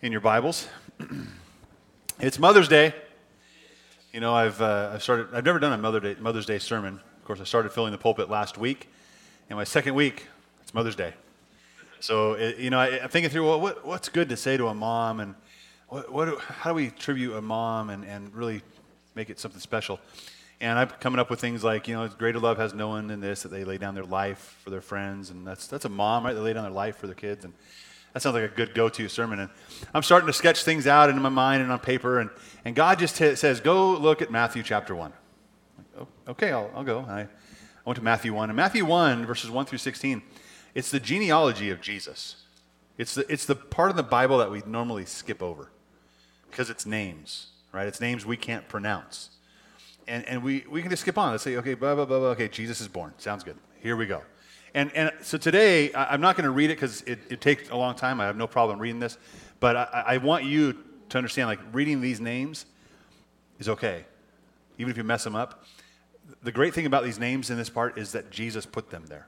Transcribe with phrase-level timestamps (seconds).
[0.00, 0.68] in your Bibles.
[2.20, 2.94] it's Mother's Day.
[4.12, 7.00] You know, I've, uh, I've started, I've never done a Mother Day, Mother's Day sermon.
[7.18, 8.88] Of course, I started filling the pulpit last week.
[9.50, 10.28] And my second week,
[10.62, 11.14] it's Mother's Day.
[11.98, 14.68] So, it, you know, I, am thinking through well, what, what's good to say to
[14.68, 15.34] a mom and
[15.88, 18.62] what, what, how do we tribute a mom and, and really
[19.16, 19.98] make it something special?
[20.60, 23.20] And I'm coming up with things like, you know, greater love has no one in
[23.20, 25.30] this, that they lay down their life for their friends.
[25.30, 26.34] And that's, that's a mom, right?
[26.34, 27.44] They lay down their life for their kids.
[27.44, 27.52] And
[28.12, 29.40] that sounds like a good go to sermon.
[29.40, 29.50] And
[29.94, 32.20] I'm starting to sketch things out in my mind and on paper.
[32.20, 32.30] And,
[32.64, 35.12] and God just t- says, go look at Matthew chapter 1.
[35.96, 37.00] Like, okay, I'll, I'll go.
[37.08, 37.28] I, I
[37.84, 38.50] went to Matthew 1.
[38.50, 40.22] And Matthew 1, verses 1 through 16,
[40.74, 42.36] it's the genealogy of Jesus.
[42.96, 45.70] It's the, it's the part of the Bible that we normally skip over
[46.50, 47.86] because it's names, right?
[47.86, 49.30] It's names we can't pronounce.
[50.08, 51.30] And, and we, we can just skip on.
[51.32, 52.28] Let's say, okay, blah, blah, blah, blah.
[52.28, 53.12] Okay, Jesus is born.
[53.18, 53.56] Sounds good.
[53.80, 54.22] Here we go.
[54.74, 57.70] And, and so today, I, am not going to read it because it, it, takes
[57.70, 58.20] a long time.
[58.20, 59.18] I have no problem reading this.
[59.60, 60.76] But I, I want you
[61.08, 62.66] to understand like, reading these names
[63.58, 64.04] is okay,
[64.76, 65.64] even if you mess them up.
[66.42, 69.26] The great thing about these names in this part is that Jesus put them there.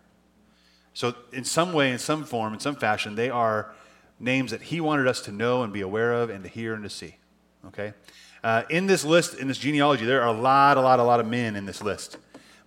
[0.92, 3.72] So, in some way, in some form, in some fashion, they are
[4.18, 6.82] names that he wanted us to know and be aware of and to hear and
[6.82, 7.16] to see.
[7.68, 7.94] Okay?
[8.42, 11.20] Uh, in this list, in this genealogy, there are a lot, a lot, a lot
[11.20, 12.18] of men in this list.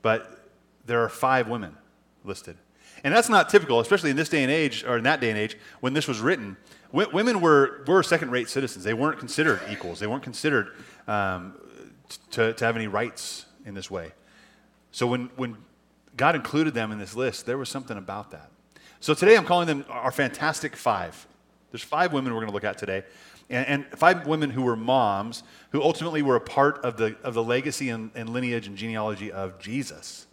[0.01, 0.49] But
[0.85, 1.77] there are five women
[2.23, 2.57] listed.
[3.03, 5.37] And that's not typical, especially in this day and age, or in that day and
[5.37, 6.55] age, when this was written.
[6.91, 8.85] W- women were, were second rate citizens.
[8.85, 10.69] They weren't considered equals, they weren't considered
[11.07, 11.55] um,
[12.31, 14.11] to, to have any rights in this way.
[14.91, 15.57] So when, when
[16.15, 18.51] God included them in this list, there was something about that.
[18.99, 21.27] So today I'm calling them our fantastic five.
[21.71, 23.03] There's five women we're going to look at today.
[23.49, 27.33] And, and, five women who were moms, who ultimately were a part of the, of
[27.33, 30.27] the legacy and, and lineage and genealogy of Jesus.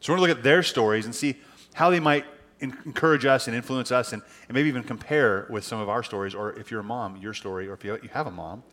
[0.00, 1.36] So we're going to look at their stories and see
[1.78, 2.24] how they might
[2.58, 6.34] encourage us and influence us and, and maybe even compare with some of our stories,
[6.34, 8.64] or if you're a mom, your story, or if you have a mom,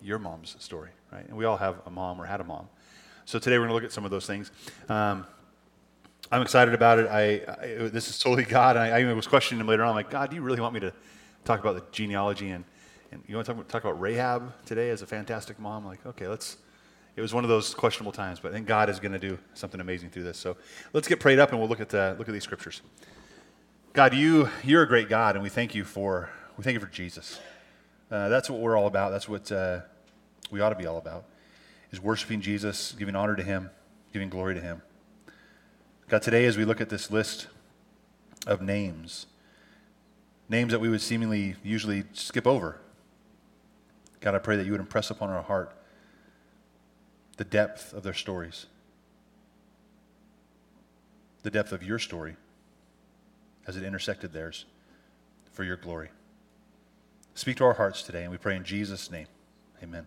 [0.00, 1.26] your mom's story, right?
[1.26, 2.68] And we all have a mom or had a mom.
[3.24, 4.52] So today we're going to look at some of those things.
[4.88, 5.26] Um,
[6.30, 7.08] I'm excited about it.
[7.08, 7.22] I,
[7.60, 8.76] I, this is totally God.
[8.76, 9.88] I, I was questioning him later on.
[9.88, 10.92] I'm like, God, do you really want me to
[11.44, 12.64] talk about the genealogy and,
[13.10, 15.84] and you want to talk, talk about Rahab today as a fantastic mom?
[15.84, 16.58] Like, okay, let's
[17.16, 19.38] it was one of those questionable times, but I think God is going to do
[19.54, 20.38] something amazing through this.
[20.38, 20.56] So
[20.92, 22.82] let's get prayed up and we'll look at, uh, look at these scriptures.
[23.92, 26.86] God, you, you're a great God, and we thank you for, we thank you for
[26.86, 27.40] Jesus.
[28.10, 29.10] Uh, that's what we're all about.
[29.10, 29.80] That's what uh,
[30.50, 31.24] we ought to be all about,
[31.90, 33.70] is worshiping Jesus, giving honor to him,
[34.12, 34.82] giving glory to him.
[36.08, 37.48] God, today as we look at this list
[38.46, 39.26] of names,
[40.48, 42.80] names that we would seemingly usually skip over,
[44.20, 45.72] God, I pray that you would impress upon our heart
[47.40, 48.66] the depth of their stories,
[51.42, 52.36] the depth of your story
[53.66, 54.66] as it intersected theirs
[55.50, 56.10] for your glory.
[57.32, 59.26] Speak to our hearts today, and we pray in Jesus' name.
[59.82, 60.06] Amen.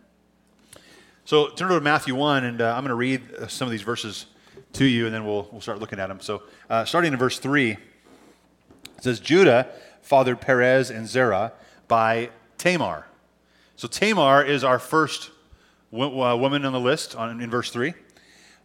[1.26, 3.72] So turn over to Matthew 1, and uh, I'm going to read uh, some of
[3.72, 4.28] these verses
[4.74, 6.20] to you, and then we'll, we'll start looking at them.
[6.20, 7.80] So uh, starting in verse 3, it
[9.02, 9.70] says, Judah
[10.04, 11.54] fathered Perez and Zerah
[11.88, 12.30] by
[12.60, 13.08] Tamar.
[13.76, 15.32] So Tamar is our first
[15.94, 17.94] woman on the list on, in verse 3.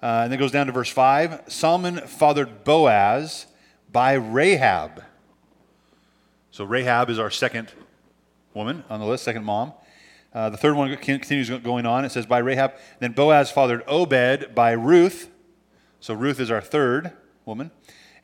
[0.00, 1.44] Uh, and then goes down to verse 5.
[1.48, 3.46] Salmon fathered Boaz
[3.90, 5.02] by Rahab.
[6.50, 7.72] So Rahab is our second
[8.54, 9.72] woman on the list, second mom.
[10.32, 12.04] Uh, the third one continues going on.
[12.04, 12.72] It says by Rahab.
[13.00, 15.30] Then Boaz fathered Obed by Ruth.
[16.00, 17.12] So Ruth is our third
[17.44, 17.70] woman.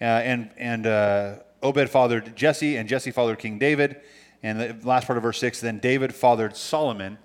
[0.01, 4.01] Uh, and and uh, Obed fathered Jesse, and Jesse fathered King David.
[4.43, 7.19] And the last part of verse 6 then David fathered Solomon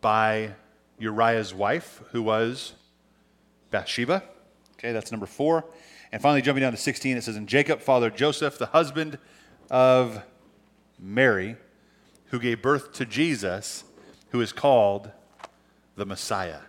[0.00, 0.54] by
[0.98, 2.74] Uriah's wife, who was
[3.70, 4.22] Bathsheba.
[4.78, 5.64] Okay, that's number four.
[6.12, 9.18] And finally, jumping down to 16, it says, And Jacob fathered Joseph, the husband
[9.70, 10.22] of
[10.98, 11.56] Mary,
[12.26, 13.84] who gave birth to Jesus,
[14.30, 15.10] who is called
[15.96, 16.60] the Messiah.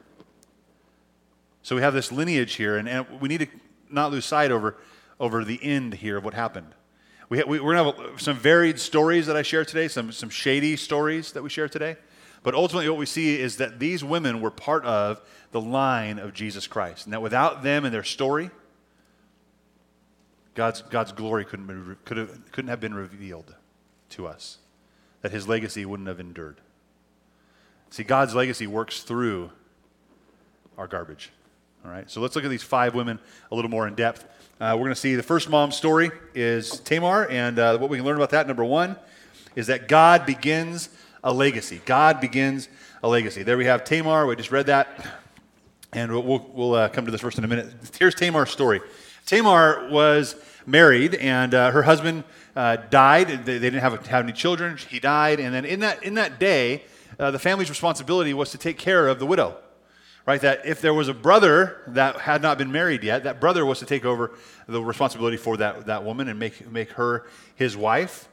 [1.62, 3.47] So we have this lineage here, and, and we need to
[3.90, 4.78] not lose sight over,
[5.19, 6.74] over the end here of what happened.
[7.30, 10.30] We, we, we're going to have some varied stories that I share today, some, some
[10.30, 11.97] shady stories that we share today.
[12.46, 15.20] But ultimately, what we see is that these women were part of
[15.50, 17.08] the line of Jesus Christ.
[17.08, 18.52] And that without them and their story,
[20.53, 23.56] God's, God's glory couldn't, be, could have, couldn't have been revealed
[24.12, 24.59] to us,
[25.24, 26.62] that his legacy wouldn't have endured.
[27.90, 29.50] See, God's legacy works through
[30.78, 31.32] our garbage.
[31.84, 33.20] All right, so let's look at these five women
[33.52, 34.24] a little more in depth.
[34.62, 37.97] Uh, we're going to see the first mom's story is Tamar, and uh, what we
[37.97, 38.97] can learn about that, number one,
[39.56, 40.90] is that God begins
[41.25, 41.81] a legacy.
[41.85, 42.69] God begins
[43.03, 43.41] a legacy.
[43.41, 44.27] There we have Tamar.
[44.27, 44.87] We just read that.
[45.91, 47.73] And we'll, we'll uh, come to this verse in a minute.
[47.97, 48.79] Here's Tamar's story.
[49.25, 50.35] Tamar was
[50.67, 52.25] married, and uh, her husband
[52.55, 53.27] uh, died.
[53.27, 54.77] They, they didn't have, have any children.
[54.77, 55.39] He died.
[55.39, 56.83] And then in that, in that day,
[57.19, 59.57] uh, the family's responsibility was to take care of the widow.
[60.27, 60.41] Right?
[60.41, 63.79] That if there was a brother that had not been married yet, that brother was
[63.79, 64.31] to take over
[64.67, 67.25] the responsibility for that, that woman and make, make her
[67.55, 68.27] his wife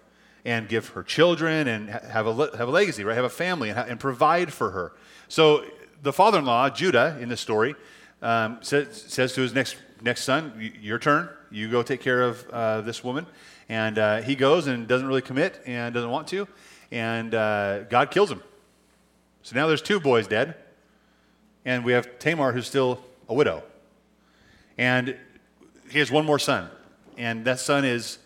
[0.44, 3.14] and give her children and have a, have a legacy, right?
[3.14, 4.92] Have a family and, and provide for her.
[5.28, 5.64] So
[6.02, 7.74] the father in law, Judah, in this story,
[8.20, 11.28] um, says, says to his next, next son, Your turn.
[11.50, 13.26] You go take care of uh, this woman.
[13.68, 16.48] And uh, he goes and doesn't really commit and doesn't want to.
[16.90, 18.42] And uh, God kills him.
[19.42, 20.56] So now there's two boys dead.
[21.64, 23.62] And we have Tamar, who's still a widow.
[24.76, 25.16] And
[25.90, 26.68] he has one more son.
[27.16, 28.18] And that son is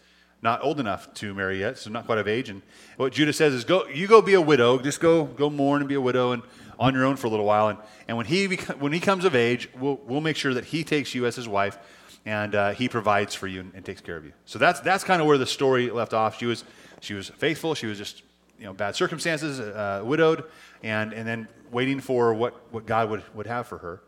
[0.47, 2.49] not old enough to marry yet, so not quite of age.
[2.49, 2.63] And
[2.97, 4.79] what Judah says is, "Go, you go be a widow.
[4.79, 6.43] Just go, go mourn and be a widow, and
[6.79, 7.69] on your own for a little while.
[7.69, 8.47] And, and when he
[8.79, 11.49] when he comes of age, we'll we'll make sure that he takes you as his
[11.49, 11.79] wife,
[12.25, 14.33] and uh, he provides for you and, and, takes care of you.
[14.45, 16.39] So that's that's kind of where the story left off.
[16.39, 16.65] She was
[17.01, 17.75] she was faithful.
[17.75, 18.23] She was just
[18.59, 20.45] you know bad circumstances, uh, widowed,
[20.83, 24.01] and and then waiting for what what God would would have for her.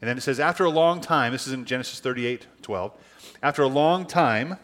[0.00, 2.92] And then it says, after a long time, this is in Genesis 38 12.
[3.42, 4.58] After a long time,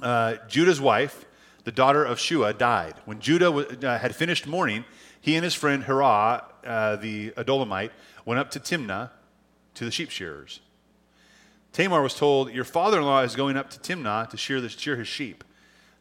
[0.00, 1.24] uh, Judah's wife,
[1.64, 2.94] the daughter of Shua, died.
[3.04, 4.84] When Judah w- uh, had finished mourning,
[5.20, 7.90] he and his friend Hirah, uh, the Adullamite,
[8.24, 9.10] went up to Timnah
[9.74, 10.60] to the sheep shearers.
[11.72, 14.68] Tamar was told, Your father in law is going up to Timnah to shear, the,
[14.68, 15.44] shear his sheep.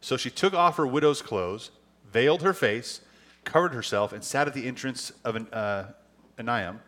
[0.02, 1.72] So she took off her widow's clothes,
[2.12, 3.02] veiled her face,
[3.44, 5.92] covered herself, and sat at the entrance of an, uh,
[6.38, 6.80] Enaim,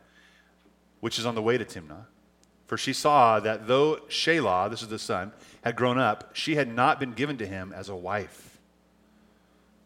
[1.00, 2.06] which is on the way to Timnah.
[2.66, 5.32] For she saw that though Shelah, this is the son,
[5.64, 8.60] had grown up, she had not been given to him as a wife.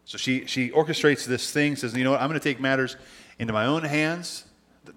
[0.04, 2.20] So she, she orchestrates this thing, says, You know what?
[2.20, 2.96] I'm going to take matters
[3.38, 4.44] into my own hands.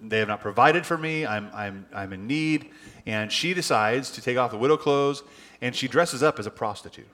[0.00, 1.26] They have not provided for me.
[1.26, 2.70] I'm, I'm, I'm in need.
[3.04, 5.22] And she decides to take off the widow clothes
[5.60, 7.08] and she dresses up as a prostitute.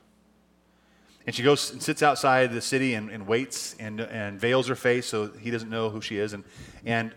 [1.27, 4.77] And she goes and sits outside the city and, and waits and, and veils her
[4.77, 6.33] face so he doesn't know who she is.
[6.33, 6.45] And,
[6.87, 7.13] and,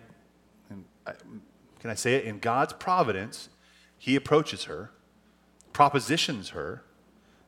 [0.69, 0.83] and
[1.81, 2.25] can I say it?
[2.25, 3.50] In God's providence,
[3.98, 4.92] he approaches her,
[5.74, 6.83] propositions her,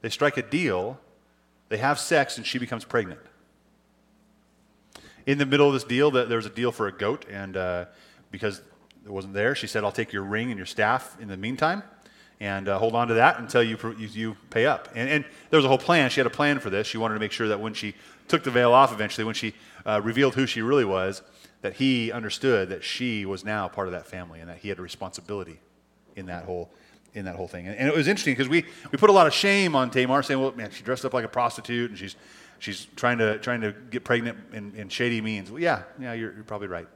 [0.01, 0.99] they strike a deal,
[1.69, 3.21] they have sex, and she becomes pregnant.
[5.25, 7.85] In the middle of this deal, there was a deal for a goat, and uh,
[8.31, 8.61] because
[9.05, 11.83] it wasn't there, she said, I'll take your ring and your staff in the meantime
[12.39, 14.89] and uh, hold on to that until you, you, you pay up.
[14.95, 16.09] And, and, there was a whole plan.
[16.09, 16.87] She had a plan for this.
[16.87, 17.93] She wanted to make sure that when she
[18.27, 19.53] took the veil off eventually, when she
[19.85, 21.21] uh, revealed who she really was,
[21.63, 24.77] that he understood that she was now part of that family and that he had
[24.79, 25.59] a responsibility
[26.15, 26.69] in that whole
[27.13, 27.67] in that whole thing.
[27.67, 30.23] And, and it was interesting because we, we put a lot of shame on Tamar,
[30.23, 32.15] saying, "Well, man, she dressed up like a prostitute and she's
[32.59, 36.33] she's trying to trying to get pregnant in, in shady means." Well, yeah, yeah, you're,
[36.33, 36.87] you're probably right.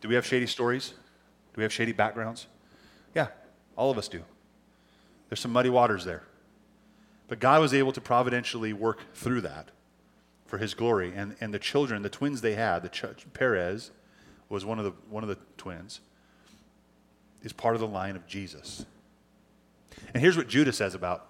[0.00, 0.90] Do we have shady stories?
[0.90, 2.46] Do we have shady backgrounds?
[3.14, 3.26] Yeah,
[3.76, 4.22] all of us do.
[5.28, 6.22] There's some muddy waters there.
[7.26, 9.70] But God was able to providentially work through that
[10.50, 11.12] for his glory.
[11.14, 13.92] And, and the children, the twins they had, the ch- Perez
[14.48, 16.00] was one of, the, one of the twins,
[17.42, 18.84] is part of the line of Jesus.
[20.12, 21.26] And here's what Judah says about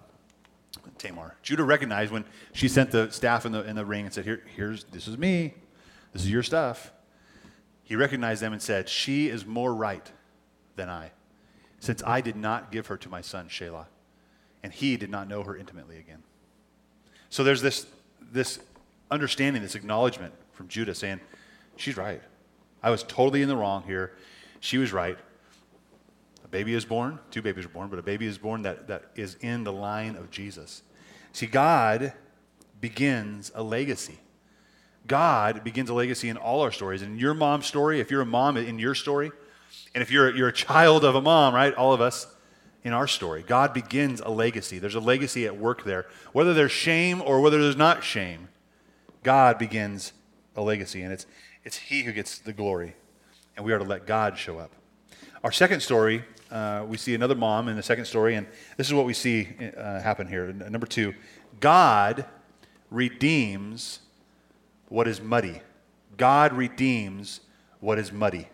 [0.97, 1.35] Tamar.
[1.43, 4.41] Judah recognized when she sent the staff in the, in the ring and said, Here,
[4.55, 5.53] here's, this is me.
[6.13, 6.91] This is your stuff.
[7.83, 10.11] He recognized them and said, She is more right
[10.75, 11.11] than I,
[11.79, 13.85] since I did not give her to my son Shelah,
[14.63, 16.23] and he did not know her intimately again.
[17.29, 17.85] So there's this,
[18.31, 18.59] this
[19.11, 21.19] understanding, this acknowledgement from Judah saying,
[21.75, 22.21] She's right.
[22.83, 24.13] I was totally in the wrong here.
[24.59, 25.17] She was right.
[26.43, 29.05] A baby is born, two babies are born, but a baby is born that, that
[29.15, 30.83] is in the line of Jesus.
[31.33, 32.13] See, God
[32.79, 34.19] begins a legacy.
[35.07, 37.01] God begins a legacy in all our stories.
[37.01, 39.31] In your mom's story, if you're a mom in your story,
[39.95, 42.27] and if you're, you're a child of a mom, right, all of us
[42.83, 44.79] in our story, God begins a legacy.
[44.79, 46.05] There's a legacy at work there.
[46.33, 48.49] Whether there's shame or whether there's not shame,
[49.23, 50.13] God begins
[50.55, 51.25] a legacy, and it's,
[51.63, 52.95] it's He who gets the glory,
[53.55, 54.71] and we are to let God show up.
[55.43, 58.47] Our second story, uh, we see another mom in the second story, and
[58.77, 60.51] this is what we see uh, happen here.
[60.51, 61.13] Number two,
[61.59, 62.25] God
[62.89, 63.99] redeems
[64.89, 65.61] what is muddy.
[66.17, 67.41] God redeems
[67.79, 68.47] what is muddy.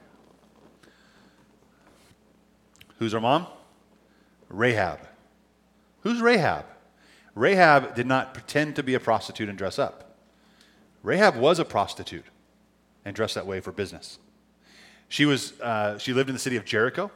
[3.00, 3.48] Who's our mom?
[4.50, 5.00] Rahab.
[6.02, 6.66] Who's Rahab?
[7.36, 10.07] Rahab did not pretend to be a prostitute and dress up.
[11.08, 12.26] Rahab was a prostitute
[13.06, 14.20] and dressed that way for business.
[15.08, 17.10] She, was, uh, she lived in the city of Jericho.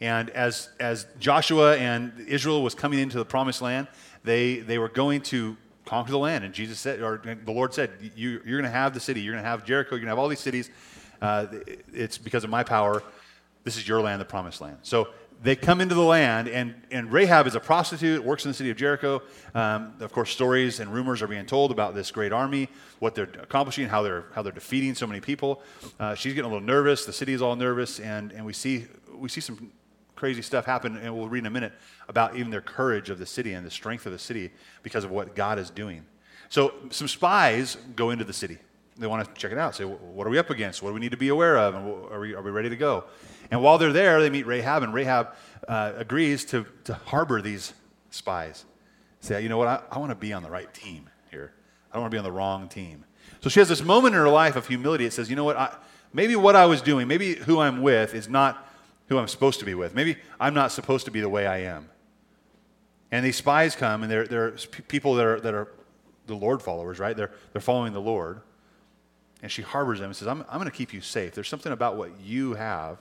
[0.00, 3.88] And as, as Joshua and Israel was coming into the promised land,
[4.24, 6.44] they, they were going to conquer the land.
[6.44, 9.20] And Jesus said, or the Lord said, you, you're going to have the city.
[9.20, 9.96] You're going to have Jericho.
[9.96, 10.70] You're going to have all these cities.
[11.20, 11.46] Uh,
[11.92, 13.02] it's because of my power.
[13.64, 14.78] This is your land, the promised land.
[14.80, 15.08] So
[15.42, 18.70] they come into the land, and, and Rahab is a prostitute, works in the city
[18.70, 19.22] of Jericho.
[19.54, 22.68] Um, of course, stories and rumors are being told about this great army,
[22.98, 25.62] what they're accomplishing, how they're, how they're defeating so many people.
[25.98, 27.06] Uh, she's getting a little nervous.
[27.06, 29.72] The city is all nervous, and, and we, see, we see some
[30.14, 31.72] crazy stuff happen, and we'll read in a minute
[32.08, 34.50] about even their courage of the city and the strength of the city
[34.82, 36.04] because of what God is doing.
[36.50, 38.58] So, some spies go into the city.
[39.00, 40.82] They want to check it out, say, what are we up against?
[40.82, 41.74] What do we need to be aware of?
[41.74, 43.04] And are we, are we ready to go?
[43.50, 45.34] And while they're there, they meet Rahab, and Rahab
[45.66, 47.72] uh, agrees to, to harbor these
[48.10, 48.66] spies.
[49.20, 51.54] Say, you know what, I, I want to be on the right team here.
[51.90, 53.06] I don't want to be on the wrong team.
[53.40, 55.06] So she has this moment in her life of humility.
[55.06, 55.74] It says, you know what, I,
[56.12, 58.68] maybe what I was doing, maybe who I'm with is not
[59.08, 59.94] who I'm supposed to be with.
[59.94, 61.88] Maybe I'm not supposed to be the way I am.
[63.10, 64.50] And these spies come, and they're, they're
[64.88, 65.68] people that are, that are
[66.26, 67.16] the Lord followers, right?
[67.16, 68.42] They're, they're following the Lord.
[69.42, 71.34] And she harbors them and says, I'm, I'm going to keep you safe.
[71.34, 72.98] There's something about what you have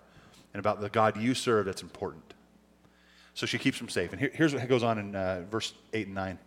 [0.53, 2.33] and about the God you serve that's important.
[3.33, 4.11] So she keeps them safe.
[4.11, 6.39] And here, here's what goes on in uh, verse 8 and 9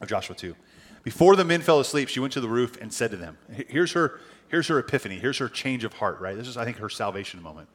[0.00, 0.54] of Joshua 2.
[1.02, 3.92] Before the men fell asleep, she went to the roof and said to them, Here's
[3.92, 5.18] her, here's her epiphany.
[5.18, 6.36] Here's her change of heart, right?
[6.36, 7.68] This is, I think, her salvation moment.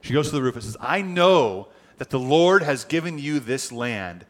[0.00, 3.40] She goes to the roof and says, I know that the Lord has given you
[3.40, 4.24] this land,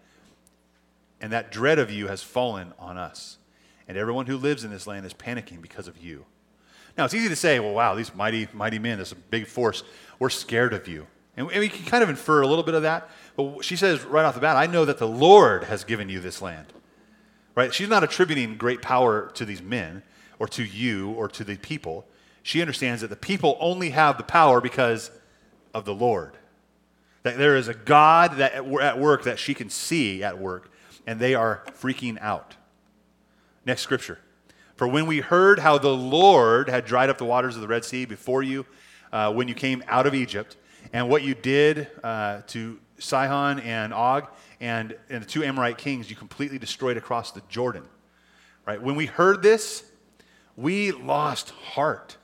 [1.21, 3.39] and that dread of you has fallen on us.
[3.87, 6.25] And everyone who lives in this land is panicking because of you.
[6.99, 9.85] Now, it's easy to say, well, wow, these mighty, mighty men, this big force,
[10.19, 11.07] we're scared of you.
[11.37, 13.09] And we can kind of infer a little bit of that.
[13.37, 16.19] But she says right off the bat, I know that the Lord has given you
[16.19, 16.67] this land.
[17.55, 17.73] Right?
[17.73, 20.03] She's not attributing great power to these men
[20.41, 22.05] or to you or to the people.
[22.43, 25.13] She understands that the people only have the power because
[25.73, 26.37] of the Lord.
[27.23, 30.73] That there is a God that at work that she can see at work,
[31.07, 32.57] and they are freaking out.
[33.65, 34.19] Next scripture.
[34.79, 37.85] For when we heard how the Lord had dried up the waters of the Red
[37.85, 38.65] Sea before you
[39.13, 40.57] uh, when you came out of Egypt,
[40.93, 44.29] and what you did uh, to Sihon and Og
[44.61, 47.83] and, and the two Amorite kings, you completely destroyed across the Jordan.
[48.67, 48.81] Right?
[48.81, 49.83] When we heard this,
[50.57, 52.17] we lost heart.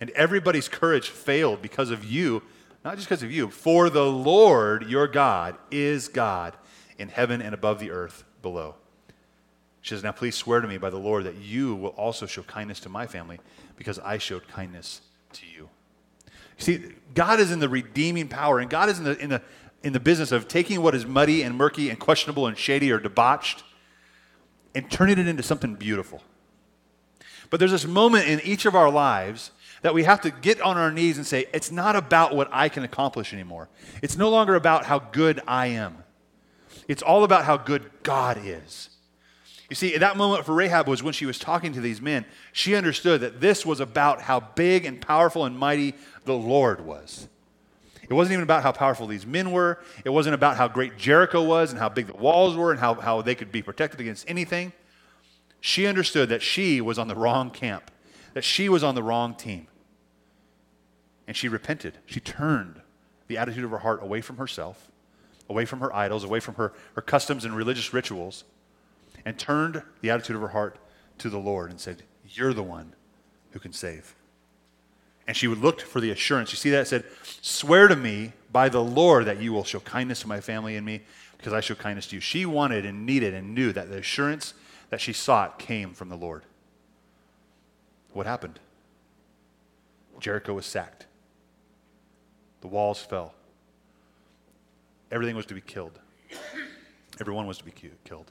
[0.00, 2.44] And everybody's courage failed because of you,
[2.84, 3.50] not just because of you.
[3.50, 6.56] For the Lord your God is God
[6.96, 8.76] in heaven and above the earth below.
[9.86, 12.42] She says, Now please swear to me by the Lord that you will also show
[12.42, 13.38] kindness to my family
[13.76, 15.00] because I showed kindness
[15.34, 15.68] to you.
[16.58, 16.82] You see,
[17.14, 19.42] God is in the redeeming power, and God is in the, in the,
[19.84, 22.98] in the business of taking what is muddy and murky and questionable and shady or
[22.98, 23.62] debauched
[24.74, 26.20] and turning it into something beautiful.
[27.48, 29.52] But there's this moment in each of our lives
[29.82, 32.68] that we have to get on our knees and say, it's not about what I
[32.68, 33.68] can accomplish anymore.
[34.02, 35.98] It's no longer about how good I am.
[36.88, 38.90] It's all about how good God is.
[39.68, 42.24] You see, that moment for Rahab was when she was talking to these men.
[42.52, 45.94] She understood that this was about how big and powerful and mighty
[46.24, 47.28] the Lord was.
[48.08, 49.80] It wasn't even about how powerful these men were.
[50.04, 52.94] It wasn't about how great Jericho was and how big the walls were and how,
[52.94, 54.72] how they could be protected against anything.
[55.60, 57.90] She understood that she was on the wrong camp,
[58.34, 59.66] that she was on the wrong team.
[61.26, 61.98] And she repented.
[62.06, 62.80] She turned
[63.26, 64.92] the attitude of her heart away from herself,
[65.50, 68.44] away from her idols, away from her, her customs and religious rituals
[69.26, 70.78] and turned the attitude of her heart
[71.18, 72.94] to the Lord and said, You're the one
[73.50, 74.14] who can save.
[75.26, 76.52] And she would look for the assurance.
[76.52, 76.82] You see that?
[76.82, 77.04] It said,
[77.42, 80.86] Swear to me by the Lord that you will show kindness to my family and
[80.86, 81.02] me
[81.36, 82.20] because I show kindness to you.
[82.20, 84.54] She wanted and needed and knew that the assurance
[84.90, 86.44] that she sought came from the Lord.
[88.12, 88.60] What happened?
[90.20, 91.04] Jericho was sacked,
[92.62, 93.34] the walls fell,
[95.10, 95.98] everything was to be killed,
[97.20, 97.72] everyone was to be
[98.04, 98.30] killed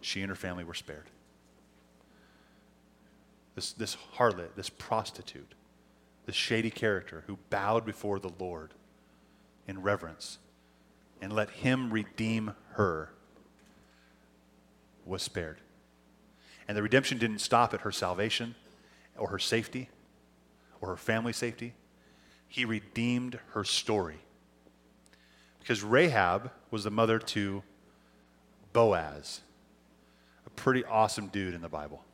[0.00, 1.06] she and her family were spared.
[3.54, 5.54] This, this harlot, this prostitute,
[6.26, 8.72] this shady character who bowed before the Lord
[9.66, 10.38] in reverence
[11.20, 13.10] and let him redeem her
[15.04, 15.58] was spared.
[16.68, 18.54] And the redemption didn't stop at her salvation
[19.16, 19.88] or her safety
[20.80, 21.74] or her family safety.
[22.46, 24.18] He redeemed her story.
[25.58, 27.62] Because Rahab was the mother to
[28.72, 29.40] Boaz
[30.58, 32.04] pretty awesome dude in the Bible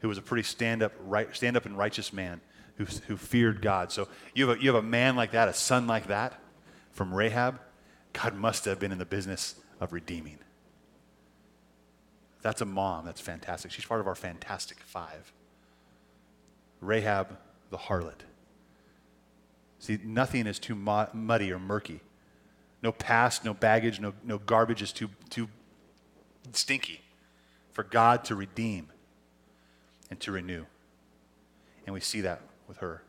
[0.00, 2.40] who was a pretty stand up, right, stand up and righteous man
[2.76, 3.92] who, who feared God.
[3.92, 6.40] So you have, a, you have a man like that, a son like that
[6.90, 7.60] from Rahab.
[8.12, 10.38] God must have been in the business of redeeming.
[12.42, 13.04] That's a mom.
[13.04, 13.70] That's fantastic.
[13.70, 15.32] She's part of our fantastic five.
[16.80, 17.36] Rahab,
[17.68, 18.22] the harlot.
[19.78, 22.00] See, nothing is too muddy or murky.
[22.82, 25.48] No past, no baggage, no, no garbage is too, too
[26.52, 27.02] stinky
[27.80, 28.88] for God to redeem
[30.10, 30.66] and to renew.
[31.86, 33.02] And we see that with her.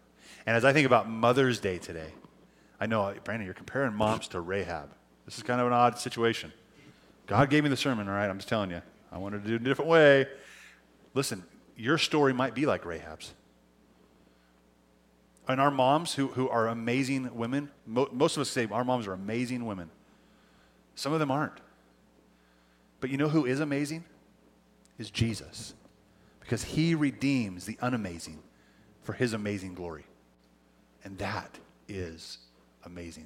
[0.45, 2.13] And as I think about Mother's Day today,
[2.79, 4.89] I know, Brandon, you're comparing moms to Rahab.
[5.25, 6.53] This is kind of an odd situation.
[7.27, 8.29] God gave me the sermon, all right?
[8.29, 8.81] I'm just telling you.
[9.11, 10.25] I wanted to do it a different way.
[11.13, 11.43] Listen,
[11.75, 13.33] your story might be like Rahab's.
[15.49, 19.05] And our moms, who, who are amazing women, mo- most of us say our moms
[19.05, 19.89] are amazing women.
[20.95, 21.59] Some of them aren't.
[23.01, 24.05] But you know who is amazing?
[25.01, 25.73] Is Jesus.
[26.41, 28.37] Because he redeems the unamazing
[29.01, 30.05] for his amazing glory.
[31.03, 32.37] And that is
[32.85, 33.25] amazing.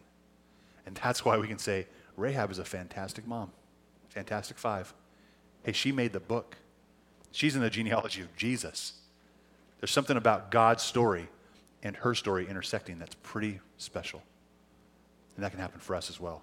[0.86, 3.52] And that's why we can say Rahab is a fantastic mom.
[4.08, 4.94] Fantastic five.
[5.64, 6.56] Hey, she made the book.
[7.32, 8.94] She's in the genealogy of Jesus.
[9.82, 11.28] There's something about God's story
[11.84, 14.24] and her story intersecting that's pretty special.
[15.36, 16.42] And that can happen for us as well.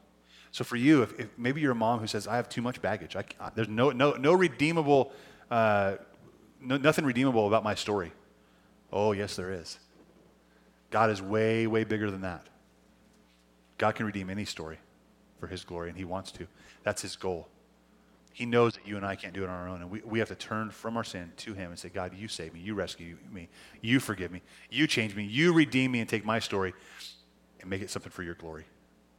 [0.52, 2.80] So for you, if, if maybe you're a mom who says, I have too much
[2.82, 5.10] baggage, I, I, there's no, no, no redeemable,
[5.50, 5.96] uh,
[6.60, 8.12] no, nothing redeemable about my story.
[8.92, 9.78] Oh, yes, there is.
[10.90, 12.46] God is way, way bigger than that.
[13.78, 14.78] God can redeem any story
[15.40, 16.46] for his glory, and he wants to.
[16.84, 17.48] That's his goal.
[18.34, 20.18] He knows that you and I can't do it on our own, and we, we
[20.18, 22.74] have to turn from our sin to Him and say, God, you save me, you
[22.74, 23.48] rescue me,
[23.82, 24.40] you forgive me,
[24.70, 26.72] you change me, you redeem me, and take my story
[27.60, 28.64] and make it something for your glory.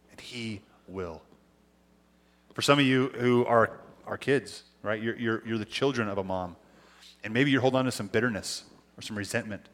[0.10, 0.62] And He
[0.94, 1.22] will.
[2.54, 6.18] For some of you who are, are kids, right, you're, you're, you're the children of
[6.18, 6.56] a mom,
[7.24, 8.64] and maybe you're holding on to some bitterness
[8.98, 9.68] or some resentment.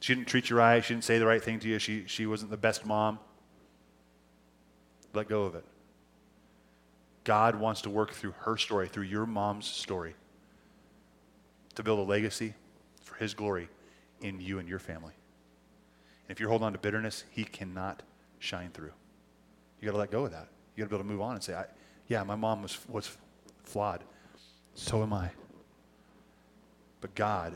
[0.00, 2.26] She didn't treat you right, she didn't say the right thing to you, she, she
[2.26, 3.18] wasn't the best mom.
[5.12, 5.64] Let go of it.
[7.24, 10.14] God wants to work through her story, through your mom's story,
[11.74, 12.54] to build a legacy
[13.02, 13.68] for his glory
[14.20, 15.14] in you and your family.
[16.28, 18.02] And if you're holding on to bitterness, he cannot
[18.38, 18.92] shine through.
[19.86, 20.48] You got to let go of that.
[20.74, 21.56] You got to be able to move on and say,
[22.08, 23.16] yeah, my mom was, was
[23.62, 24.02] flawed.
[24.74, 25.30] So am I.
[27.00, 27.54] But God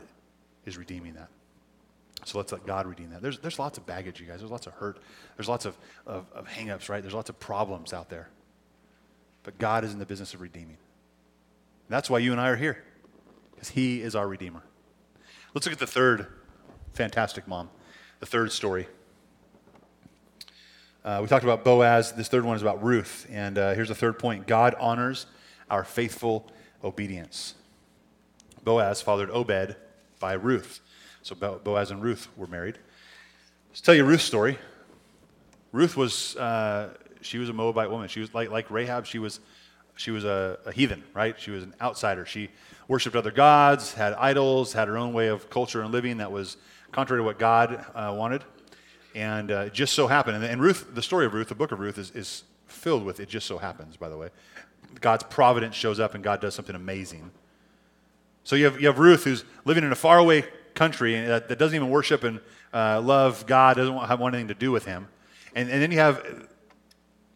[0.65, 1.27] is redeeming that.
[2.23, 3.21] So let's let God redeem that.
[3.21, 4.39] There's, there's lots of baggage, you guys.
[4.39, 4.99] There's lots of hurt.
[5.35, 5.75] There's lots of,
[6.07, 7.01] of, of hang-ups, right?
[7.01, 8.29] There's lots of problems out there.
[9.43, 10.77] But God is in the business of redeeming.
[10.77, 12.81] And that's why you and I are here,
[13.53, 14.63] because He is our Redeemer.
[15.53, 16.27] Let's look at the third
[16.93, 17.69] fantastic mom,
[18.21, 18.87] the third story.
[21.03, 22.11] Uh, we talked about Boaz.
[22.11, 23.25] This third one is about Ruth.
[23.31, 25.25] And uh, here's the third point God honors
[25.69, 26.45] our faithful
[26.83, 27.55] obedience.
[28.63, 29.75] Boaz fathered Obed
[30.19, 30.79] by Ruth.
[31.23, 32.77] So Boaz and Ruth were married.
[33.69, 34.59] Let's tell you Ruth's story.
[35.71, 38.07] Ruth was uh, she was a Moabite woman.
[38.07, 39.39] She was like, like Rahab, she was,
[39.95, 41.39] she was a, a heathen, right?
[41.39, 42.27] She was an outsider.
[42.27, 42.49] She
[42.87, 46.57] worshiped other gods, had idols, had her own way of culture and living that was
[46.91, 48.43] contrary to what God uh, wanted.
[49.13, 51.79] And uh, just so happened, and, and, Ruth, the story of Ruth, the book of
[51.79, 54.29] Ruth, is, is filled with it just so happens, by the way.
[54.99, 57.31] God's providence shows up and God does something amazing.
[58.43, 61.75] So you have, you have Ruth who's living in a faraway country that, that doesn't
[61.75, 62.39] even worship and
[62.73, 65.07] uh, love God, doesn't want, have anything to do with him.
[65.55, 66.47] And, and then you have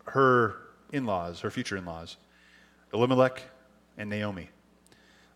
[0.05, 0.55] her
[0.91, 2.17] in laws, her future in laws,
[2.93, 3.41] Elimelech
[3.97, 4.49] and Naomi.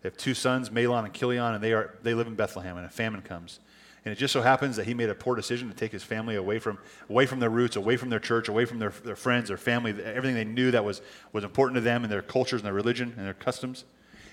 [0.02, 2.86] They have two sons, Mahlon and Chilion, and they, are, they live in Bethlehem, and
[2.86, 3.60] a famine comes.
[4.04, 6.36] And it just so happens that he made a poor decision to take his family
[6.36, 6.78] away from,
[7.10, 9.90] away from their roots, away from their church, away from their, their friends, their family,
[10.02, 13.12] everything they knew that was, was important to them and their cultures and their religion
[13.16, 13.84] and their customs,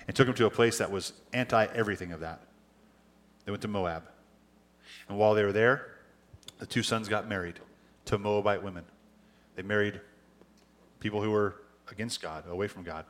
[0.06, 2.40] and took them to a place that was anti everything of that.
[3.44, 4.04] They went to Moab.
[5.08, 5.96] And while they were there,
[6.58, 7.60] the two sons got married
[8.06, 8.84] to Moabite women.
[9.54, 10.00] They married
[11.00, 11.56] people who were
[11.90, 13.04] against God, away from God.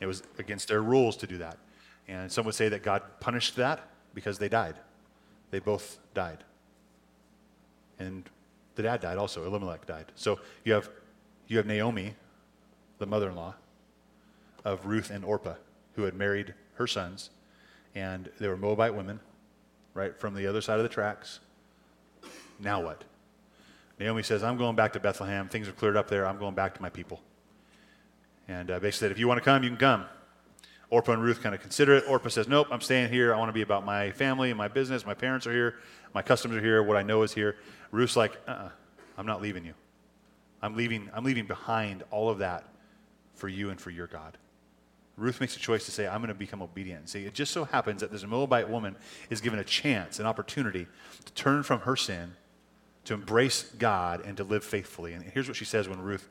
[0.00, 1.58] It was against their rules to do that.
[2.06, 4.76] And some would say that God punished that because they died.
[5.52, 6.38] They both died.
[8.00, 8.28] And
[8.74, 9.46] the dad died also.
[9.46, 10.06] Elimelech died.
[10.16, 10.90] So you have,
[11.46, 12.14] you have Naomi,
[12.98, 13.54] the mother in law
[14.64, 15.54] of Ruth and Orpah,
[15.94, 17.30] who had married her sons.
[17.94, 19.20] And they were Moabite women,
[19.92, 21.38] right, from the other side of the tracks.
[22.58, 23.04] Now what?
[24.00, 25.48] Naomi says, I'm going back to Bethlehem.
[25.48, 26.26] Things are cleared up there.
[26.26, 27.20] I'm going back to my people.
[28.48, 30.06] And uh, basically said, if you want to come, you can come.
[30.92, 32.04] Orpah and Ruth kind of consider it.
[32.06, 33.32] Orpah says, nope, I'm staying here.
[33.32, 35.06] I want to be about my family and my business.
[35.06, 35.76] My parents are here.
[36.12, 36.82] My customs are here.
[36.82, 37.56] What I know is here.
[37.92, 38.68] Ruth's like, uh-uh,
[39.16, 39.72] I'm not leaving you.
[40.60, 42.64] I'm leaving, I'm leaving behind all of that
[43.34, 44.36] for you and for your God.
[45.16, 47.08] Ruth makes a choice to say, I'm going to become obedient.
[47.08, 48.94] See, it just so happens that this Moabite woman
[49.30, 50.86] is given a chance, an opportunity
[51.24, 52.34] to turn from her sin,
[53.06, 55.14] to embrace God, and to live faithfully.
[55.14, 56.28] And here's what she says when Ruth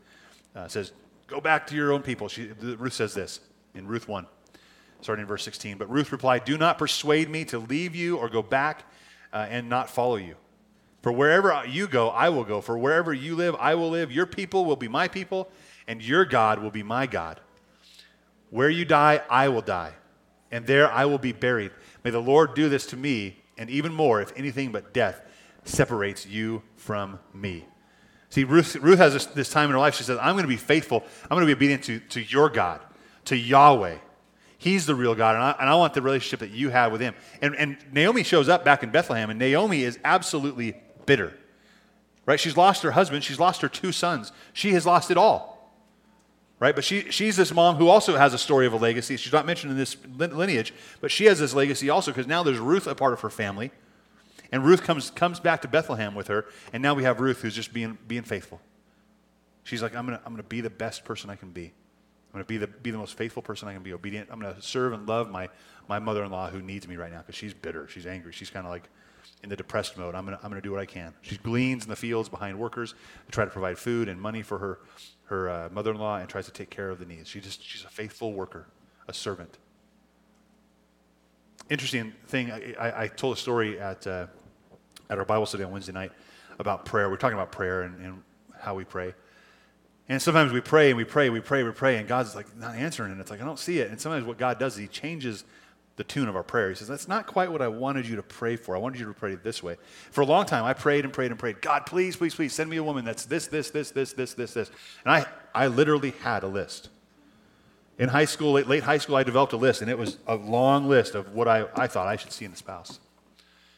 [0.56, 0.92] uh, says,
[1.26, 2.28] Go back to your own people.
[2.28, 3.40] She, Ruth says this
[3.74, 4.28] in Ruth 1,
[5.02, 5.78] starting in verse 16.
[5.78, 8.86] But Ruth replied, Do not persuade me to leave you or go back
[9.34, 10.36] uh, and not follow you.
[11.02, 12.62] For wherever you go, I will go.
[12.62, 14.12] For wherever you live, I will live.
[14.12, 15.50] Your people will be my people,
[15.88, 17.40] and your God will be my God.
[18.52, 19.94] Where you die, I will die,
[20.52, 21.72] and there I will be buried.
[22.04, 25.22] May the Lord do this to me, and even more, if anything but death
[25.64, 27.66] separates you from me.
[28.30, 29.96] See, Ruth, Ruth has this, this time in her life.
[29.96, 31.04] She says, I'm going to be faithful.
[31.24, 32.82] I'm going to be obedient to, to your God,
[33.26, 33.98] to Yahweh.
[34.62, 37.02] He's the real God, and I, and I want the relationship that you have with
[37.02, 37.16] him.
[37.42, 40.76] And, and Naomi shows up back in Bethlehem, and Naomi is absolutely
[41.08, 41.34] bitter.
[42.28, 42.40] Right?
[42.40, 44.32] She's lost her husband, she's lost her two sons.
[44.54, 45.74] She has lost it all.
[46.60, 46.76] Right?
[46.76, 49.18] But she, she's this mom who also has a story of a legacy.
[49.18, 52.60] She's not mentioned in this lineage, but she has this legacy also because now there's
[52.60, 53.72] Ruth a part of her family.
[54.52, 57.56] And Ruth comes, comes back to Bethlehem with her, and now we have Ruth who's
[57.56, 58.62] just being, being faithful.
[59.64, 61.74] She's like, I'm going to I'm to be the best person I can be.
[62.32, 64.30] I'm going to be the, be the most faithful person I can be, obedient.
[64.32, 65.50] I'm going to serve and love my,
[65.90, 67.90] my mother in law who needs me right now because she's bitter.
[67.90, 68.32] She's angry.
[68.32, 68.90] She's kind of like
[69.44, 70.16] in the depressed mode.
[70.16, 71.14] I'm going to I'm going to do what I can.
[71.22, 74.58] She gleans in the fields behind workers to try to provide food and money for
[74.60, 74.80] her,
[75.26, 77.28] her uh, mother in law and tries to take care of the needs.
[77.28, 78.68] She just, she's a faithful worker,
[79.10, 79.58] a servant.
[81.70, 84.28] Interesting thing, I, I, I told a story at, uh,
[85.10, 86.12] at our Bible study on Wednesday night
[86.60, 87.10] about prayer.
[87.10, 88.24] We're talking about prayer and, and
[88.60, 89.14] how we pray.
[90.10, 92.76] And sometimes we pray and we pray, we pray, we pray, and God's like not
[92.76, 93.90] answering, and it's like I don't see it.
[93.92, 95.46] And sometimes what God does is He changes
[95.96, 96.70] the tune of our prayer.
[96.70, 98.76] He says, That's not quite what I wanted you to pray for.
[98.76, 99.78] I wanted you to pray this way.
[100.12, 101.62] For a long time, I prayed and prayed and prayed.
[101.62, 104.54] God, please, please, please send me a woman that's this, this, this, this, this, this,
[104.54, 104.72] this.
[105.06, 106.90] And I, I literally had a list.
[108.00, 110.36] In high school, late, late high school, I developed a list, and it was a
[110.36, 113.00] long list of what I, I thought I should see in a spouse.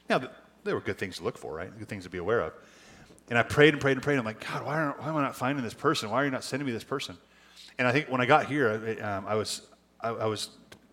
[0.09, 0.21] Now,
[0.63, 1.77] there were good things to look for, right?
[1.77, 2.53] Good things to be aware of.
[3.33, 4.19] And I prayed and prayed and prayed.
[4.19, 6.11] I'm like, God, why, why am I not finding this person?
[6.11, 7.17] Why are you not sending me this person?
[7.79, 9.63] And I think when I got here, um, I was
[9.99, 10.49] I, I, was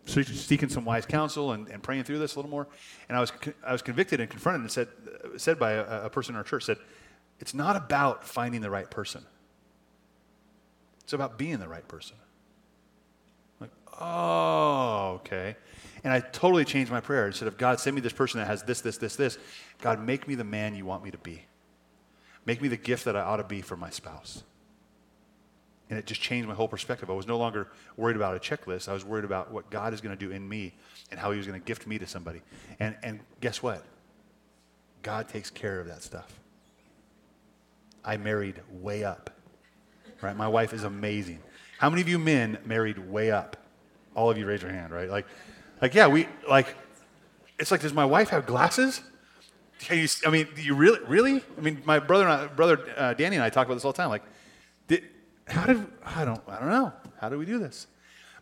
[0.06, 2.66] seeking some wise counsel and, and, praying through this a little more.
[3.10, 3.30] And I was
[3.62, 4.88] I was convicted and confronted and said
[5.36, 6.78] said by a, a person in our church said,
[7.40, 9.22] it's not about finding the right person.
[11.04, 12.16] It's about being the right person.
[13.60, 15.56] I'm like, oh, okay.
[16.04, 17.26] And I totally changed my prayer.
[17.26, 19.36] Instead of God, send me this person that has this, this, this, this,
[19.82, 21.42] God, make me the man you want me to be.
[22.46, 24.42] Make me the gift that I ought to be for my spouse.
[25.88, 27.10] And it just changed my whole perspective.
[27.10, 28.88] I was no longer worried about a checklist.
[28.88, 30.72] I was worried about what God is going to do in me
[31.10, 32.42] and how He was going to gift me to somebody.
[32.78, 33.84] And, and guess what?
[35.02, 36.38] God takes care of that stuff.
[38.04, 39.30] I married way up.
[40.22, 40.36] Right?
[40.36, 41.40] My wife is amazing.
[41.78, 43.56] How many of you men married way up?
[44.14, 45.08] All of you raise your hand, right?
[45.08, 45.26] Like,
[45.80, 46.74] like yeah, we like.
[47.58, 49.02] It's like, does my wife have glasses?
[49.88, 51.42] You, I mean, do you really, really?
[51.56, 53.92] I mean, my brother, and I, brother uh, Danny and I talk about this all
[53.92, 54.10] the time.
[54.10, 54.22] Like,
[54.88, 55.04] did,
[55.46, 57.86] how did I don't I don't know how do we do this?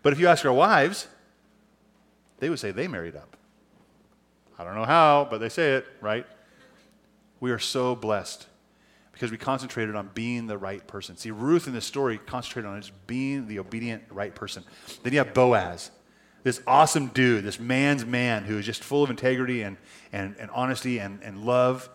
[0.03, 1.07] But if you ask our wives,
[2.39, 3.37] they would say they married up.
[4.59, 6.27] I don't know how, but they say it right.
[7.41, 8.47] We are so blessed
[9.13, 11.17] because we concentrated on being the right person.
[11.17, 14.65] See, Ruth in this story concentrated on just being the obedient right person.
[15.03, 15.91] Then you have Boaz
[16.49, 19.77] this awesome dude, this man's man who is just full of integrity and,
[20.15, 21.91] and, and honesty and, and love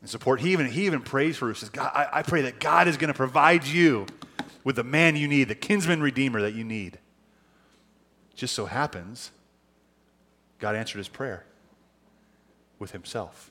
[0.00, 0.40] and support.
[0.40, 1.58] He even, he even prays for us.
[1.58, 4.06] Says, God, I, I pray that God is going to provide you
[4.62, 7.00] with the man you need, the kinsman redeemer that you need.
[8.36, 9.32] Just so happens,
[10.60, 11.44] God answered his prayer
[12.78, 13.50] with himself.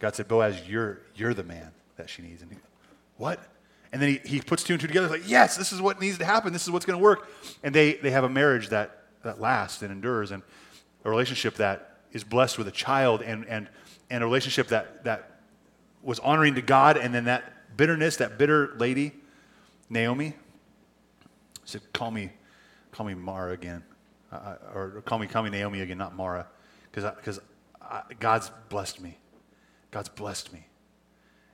[0.00, 2.42] God said, Boaz, you're, you're the man that she needs.
[2.42, 2.58] And he,
[3.16, 3.40] what?
[3.92, 5.06] And then he, he puts two and two together.
[5.08, 6.52] He's like, yes, this is what needs to happen.
[6.52, 7.28] This is what's going to work.
[7.62, 10.42] And they, they have a marriage that, that lasts and endures and
[11.04, 13.68] a relationship that is blessed with a child and, and,
[14.10, 15.40] and a relationship that, that
[16.02, 16.96] was honoring to God.
[16.96, 19.12] And then that bitterness, that bitter lady,
[19.88, 20.34] Naomi,
[21.64, 22.30] said, call me,
[22.92, 23.82] call me Mara again.
[24.32, 26.46] Uh, or call me, call me Naomi again, not Mara.
[26.90, 27.40] Because
[28.18, 29.18] God's blessed me.
[29.90, 30.66] God's blessed me.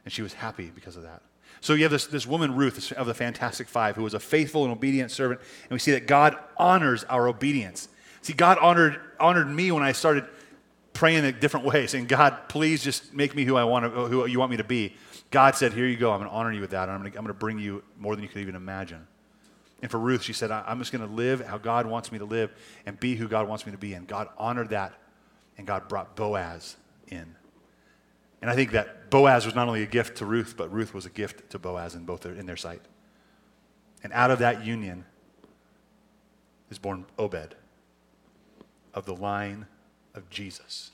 [0.04, 1.22] And she was happy because of that.
[1.62, 4.64] So you have this, this woman, Ruth, of the Fantastic Five, who was a faithful
[4.64, 5.40] and obedient servant.
[5.62, 7.88] And we see that God honors our obedience.
[8.20, 10.26] See, God honored, honored me when I started
[10.92, 14.26] praying in different ways, saying, God, please just make me who I want to, who
[14.26, 14.96] you want me to be.
[15.30, 16.10] God said, Here you go.
[16.10, 16.88] I'm going to honor you with that.
[16.88, 19.06] And I'm going to, I'm going to bring you more than you could even imagine.
[19.82, 22.24] And for Ruth, she said, I'm just going to live how God wants me to
[22.24, 22.52] live
[22.86, 23.94] and be who God wants me to be.
[23.94, 24.94] And God honored that.
[25.58, 27.36] And God brought Boaz in.
[28.42, 31.06] And I think that Boaz was not only a gift to Ruth, but Ruth was
[31.06, 32.82] a gift to Boaz in both their, in their sight.
[34.02, 35.04] And out of that union
[36.68, 37.54] is born Obed
[38.94, 39.66] of the line
[40.14, 40.90] of Jesus.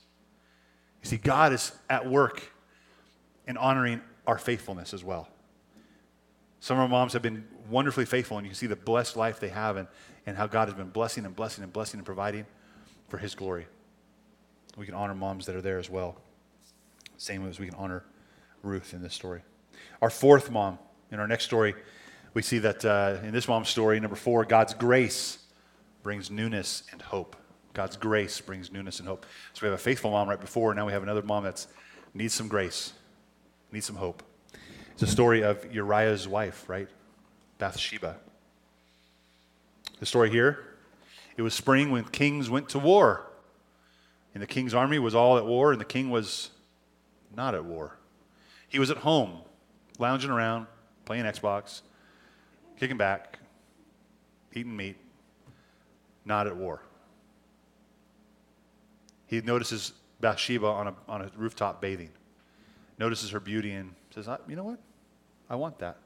[1.02, 2.52] You see, God is at work
[3.46, 5.28] in honoring our faithfulness as well.
[6.60, 9.40] Some of our moms have been wonderfully faithful, and you can see the blessed life
[9.40, 9.88] they have and,
[10.26, 12.44] and how God has been blessing and blessing and blessing and providing
[13.08, 13.66] for His glory.
[14.76, 16.20] We can honor moms that are there as well.
[17.18, 18.04] Same as we can honor
[18.62, 19.42] Ruth in this story.
[20.00, 20.78] Our fourth mom,
[21.10, 21.74] in our next story,
[22.32, 25.38] we see that uh, in this mom's story, number four, God's grace
[26.02, 27.36] brings newness and hope.
[27.74, 29.26] God's grace brings newness and hope.
[29.52, 31.66] So we have a faithful mom right before, and now we have another mom that
[32.14, 32.92] needs some grace,
[33.72, 34.22] needs some hope.
[34.92, 36.88] It's a story of Uriah's wife, right?
[37.58, 38.16] Bathsheba.
[39.98, 40.64] The story here
[41.36, 43.30] it was spring when kings went to war.
[44.34, 46.50] And the king's army was all at war, and the king was
[47.36, 47.98] not at war.
[48.68, 49.40] He was at home,
[49.98, 50.66] lounging around,
[51.04, 51.82] playing Xbox,
[52.78, 53.38] kicking back,
[54.54, 54.96] eating meat,
[56.24, 56.82] not at war.
[59.26, 62.10] He notices Bathsheba on a, on a rooftop bathing,
[62.98, 64.78] notices her beauty, and says, You know what?
[65.50, 65.98] I want that.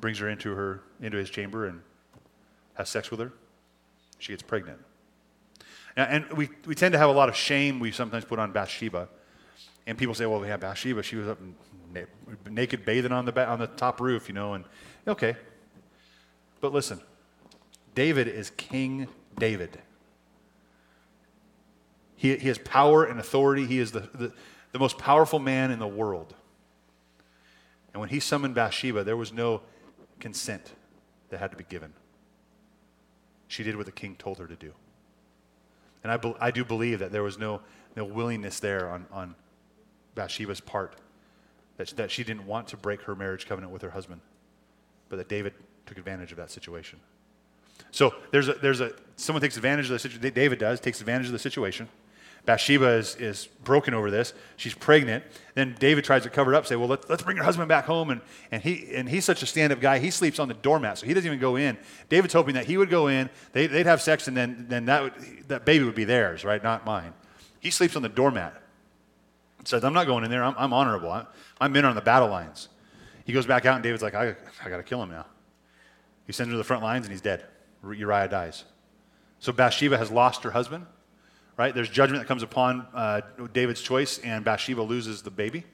[0.00, 1.82] Brings her into, her, into his chamber and
[2.74, 3.32] has sex with her.
[4.18, 4.78] She gets pregnant.
[5.96, 8.52] Now, And we, we tend to have a lot of shame we sometimes put on
[8.52, 9.08] Bathsheba.
[9.88, 11.38] And people say, well, yeah, Bathsheba, she was up
[11.94, 12.02] na-
[12.50, 14.66] naked bathing on the, ba- on the top roof, you know, and
[15.06, 15.34] okay.
[16.60, 17.00] But listen,
[17.94, 19.78] David is King David.
[22.16, 23.64] He, he has power and authority.
[23.64, 24.32] He is the, the,
[24.72, 26.34] the most powerful man in the world.
[27.94, 29.62] And when he summoned Bathsheba, there was no
[30.20, 30.74] consent
[31.30, 31.94] that had to be given.
[33.46, 34.74] She did what the king told her to do.
[36.02, 37.62] And I, be, I do believe that there was no,
[37.96, 39.34] no willingness there on, on
[40.18, 40.96] Bathsheba's part,
[41.76, 44.20] that, that she didn't want to break her marriage covenant with her husband,
[45.08, 45.54] but that David
[45.86, 46.98] took advantage of that situation.
[47.92, 51.26] So there's a, there's a, someone takes advantage of the situation, David does, takes advantage
[51.26, 51.88] of the situation.
[52.46, 54.32] Bathsheba is, is broken over this.
[54.56, 55.22] She's pregnant.
[55.54, 57.84] Then David tries to cover it up, say, well, let, let's bring her husband back
[57.84, 58.10] home.
[58.10, 60.98] And, and, he, and he's such a stand up guy, he sleeps on the doormat,
[60.98, 61.78] so he doesn't even go in.
[62.08, 65.02] David's hoping that he would go in, they, would have sex, and then, then that,
[65.02, 65.12] would,
[65.46, 66.62] that baby would be theirs, right?
[66.62, 67.12] Not mine.
[67.60, 68.60] He sleeps on the doormat.
[69.68, 70.42] Says, I'm not going in there.
[70.42, 71.10] I'm, I'm honorable.
[71.10, 71.26] I'm,
[71.60, 72.68] I'm in on the battle lines.
[73.24, 75.26] He goes back out, and David's like, I, I got to kill him now.
[76.26, 77.44] He sends him to the front lines, and he's dead.
[77.84, 78.64] Uriah dies.
[79.38, 80.86] So Bathsheba has lost her husband
[81.58, 81.74] right?
[81.74, 83.20] There's judgment that comes upon uh,
[83.52, 85.64] David's choice, and Bathsheba loses the baby.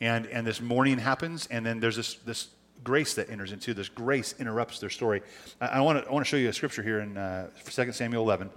[0.00, 2.48] And, and this mourning happens, and then there's this, this
[2.82, 3.74] grace that enters into.
[3.74, 5.20] This grace interrupts their story.
[5.60, 8.22] I, I want to I wanna show you a scripture here in uh, 2 Samuel
[8.22, 8.50] 11,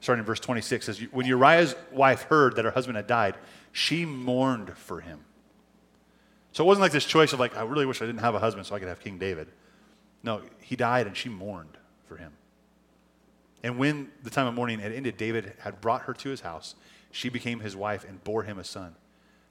[0.00, 0.88] starting in verse 26.
[0.88, 3.36] It says, When Uriah's wife heard that her husband had died,
[3.72, 5.20] she mourned for him.
[6.52, 8.40] So it wasn't like this choice of like, I really wish I didn't have a
[8.40, 9.48] husband so I could have King David.
[10.22, 12.32] No, he died and she mourned for him.
[13.62, 16.74] And when the time of mourning had ended, David had brought her to his house.
[17.10, 18.94] She became his wife and bore him a son.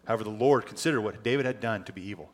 [0.05, 2.32] However, the Lord considered what David had done to be evil.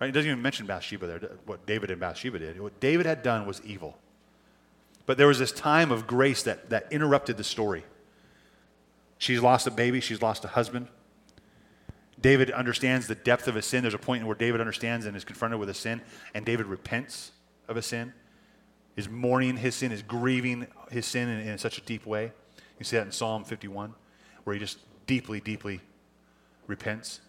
[0.00, 0.08] Right?
[0.08, 2.60] It doesn't even mention Bathsheba there, what David and Bathsheba did.
[2.60, 3.98] What David had done was evil.
[5.06, 7.84] But there was this time of grace that, that interrupted the story.
[9.16, 10.88] She's lost a baby, she's lost a husband.
[12.20, 13.82] David understands the depth of his sin.
[13.82, 16.00] There's a point where David understands and is confronted with a sin,
[16.34, 17.32] and David repents
[17.68, 18.12] of a sin
[18.98, 22.32] is mourning his sin, is grieving his sin in, in such a deep way.
[22.80, 23.94] You see that in Psalm 51,
[24.42, 25.80] where he just deeply, deeply
[26.66, 27.20] repents.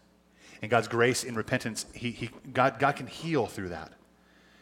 [0.64, 3.94] And God's grace in repentance, he, he, God, God can heal through that.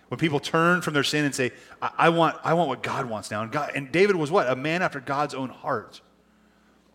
[0.10, 3.06] When people turn from their sin and say, I, I, want, I want what God
[3.06, 3.42] wants now.
[3.42, 4.50] And, God, and David was what?
[4.50, 6.02] A man after God's own heart.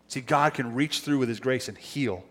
[0.09, 2.23] See, God can reach through with his grace and heal.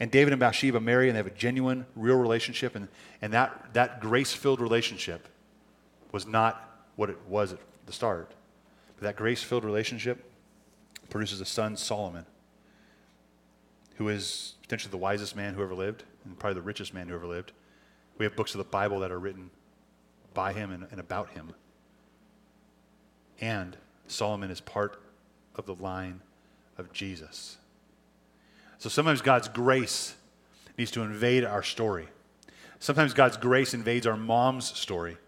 [0.00, 2.74] And David and Bathsheba marry and they have a genuine, real relationship.
[2.74, 2.88] And,
[3.22, 5.28] and that, that grace filled relationship
[6.12, 8.32] was not what it was at the start.
[8.96, 10.24] But that grace filled relationship
[11.10, 12.26] produces a son, Solomon,
[13.96, 17.14] who is potentially the wisest man who ever lived and probably the richest man who
[17.14, 17.52] ever lived.
[18.18, 19.50] We have books of the Bible that are written
[20.34, 21.54] by him and, and about him.
[23.40, 23.76] And
[24.08, 25.00] Solomon is part
[25.54, 26.20] of the line
[26.76, 27.58] of Jesus.
[28.78, 30.14] So sometimes God's grace
[30.76, 32.08] needs to invade our story.
[32.78, 35.18] Sometimes God's grace invades our mom's story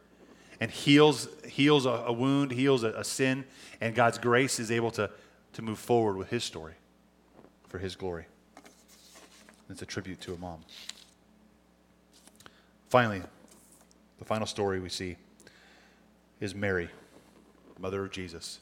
[0.60, 3.44] and heals, heals a, a wound, heals a, a sin,
[3.80, 5.10] and God's grace is able to,
[5.54, 6.74] to move forward with his story
[7.68, 8.26] for his glory.
[9.68, 10.60] It's a tribute to a mom.
[12.88, 13.22] Finally,
[14.18, 15.16] the final story we see
[16.40, 16.88] is Mary,
[17.78, 18.60] mother of Jesus.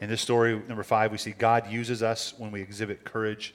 [0.00, 3.54] In this story, number five, we see God uses us when we exhibit courage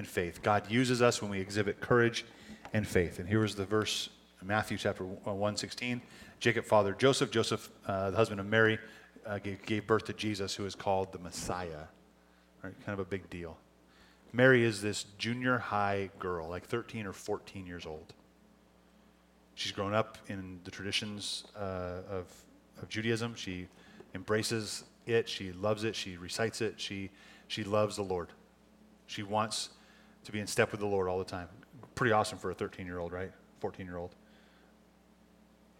[0.00, 0.40] and faith.
[0.42, 2.24] God uses us when we exhibit courage
[2.72, 3.18] and faith.
[3.18, 4.08] And here is the verse
[4.42, 6.00] Matthew chapter 116.
[6.40, 7.30] Jacob fathered Joseph.
[7.30, 8.78] Joseph, uh, the husband of Mary,
[9.26, 11.84] uh, gave, gave, birth to Jesus, who is called the Messiah.
[12.62, 12.72] Right?
[12.86, 13.58] Kind of a big deal.
[14.32, 18.14] Mary is this junior high girl, like 13 or 14 years old.
[19.54, 22.26] She's grown up in the traditions uh, of,
[22.80, 23.34] of Judaism.
[23.34, 23.66] She
[24.14, 25.28] embraces it.
[25.28, 25.94] She loves it.
[25.94, 26.80] She recites it.
[26.80, 27.10] She,
[27.48, 28.28] she loves the Lord.
[29.06, 29.68] She wants
[30.24, 31.48] to be in step with the Lord all the time.
[31.94, 33.32] Pretty awesome for a 13 year old, right?
[33.60, 34.14] 14 year old.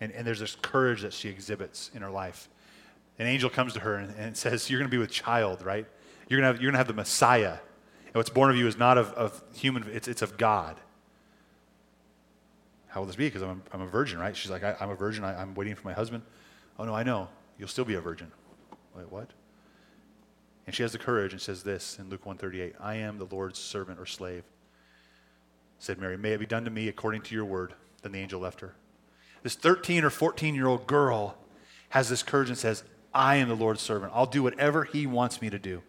[0.01, 2.49] And, and there's this courage that she exhibits in her life.
[3.19, 5.87] An angel comes to her and, and says, You're going to be with child, right?
[6.29, 7.59] You're going to have, you're going to have the Messiah.
[8.07, 10.77] And what's born of you is not of, of human, it's, it's of God.
[12.89, 13.27] How will this be?
[13.27, 14.37] Because I'm, I'm a virgin, right?
[14.37, 15.23] She's like, I, am a virgin.
[15.23, 16.25] I, I'm waiting for my husband.
[16.79, 17.29] Oh, no, I know.
[17.59, 18.33] You'll still be a virgin.
[18.97, 19.31] Wait, what?
[20.71, 23.59] And she has the courage and says this in Luke 138 I am the Lord's
[23.59, 24.45] servant or slave.
[25.81, 27.75] Said Mary, May it be done to me according to your word.
[28.03, 28.77] Then the angel left her.
[29.43, 31.37] This 13 or 14 year old girl
[31.89, 34.13] has this courage and says, I am the Lord's servant.
[34.15, 35.83] I'll do whatever he wants me to do.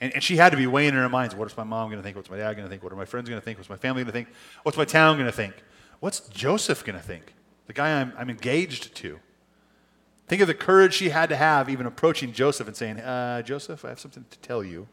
[0.00, 2.02] And, and she had to be weighing in her mind, what's my mom going to
[2.02, 2.16] think?
[2.16, 2.82] What's my dad going to think?
[2.82, 3.58] What are my friends going to think?
[3.58, 4.28] What's my family going to think?
[4.64, 5.54] What's my town going to think?
[6.00, 7.32] What's Joseph going to think?
[7.68, 9.20] The guy I'm, I'm engaged to.
[10.30, 13.84] Think of the courage she had to have even approaching Joseph and saying, uh, Joseph,
[13.84, 14.86] I have something to tell you.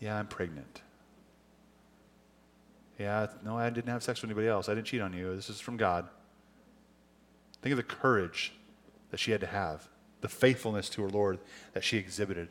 [0.00, 0.80] Yeah, I'm pregnant.
[2.98, 4.70] Yeah, no, I didn't have sex with anybody else.
[4.70, 5.36] I didn't cheat on you.
[5.36, 6.08] This is from God.
[7.60, 8.54] Think of the courage
[9.10, 9.86] that she had to have,
[10.22, 11.38] the faithfulness to her Lord
[11.74, 12.48] that she exhibited.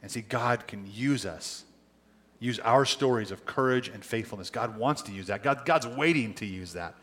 [0.00, 1.64] And see, God can use us,
[2.38, 4.48] use our stories of courage and faithfulness.
[4.48, 5.42] God wants to use that.
[5.42, 6.94] God, God's waiting to use that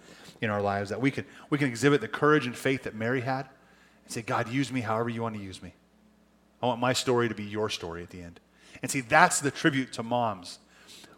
[0.42, 3.22] in our lives, that we can, we can exhibit the courage and faith that Mary
[3.22, 3.48] had
[4.06, 5.74] and say, God, use me however you want to use me.
[6.62, 8.40] I want my story to be your story at the end.
[8.82, 10.60] And see, that's the tribute to moms.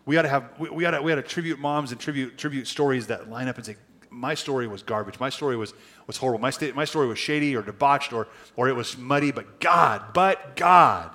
[0.05, 2.37] We ought to have, we, we, ought to, we ought to tribute moms and tribute,
[2.37, 3.75] tribute stories that line up and say,
[4.09, 5.19] my story was garbage.
[5.19, 5.73] My story was,
[6.07, 6.39] was horrible.
[6.39, 10.13] My, sta- my story was shady or debauched or, or it was muddy, but God,
[10.13, 11.11] but God